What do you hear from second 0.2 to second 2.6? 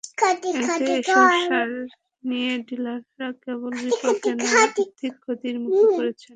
এতে এসব সার নিয়ে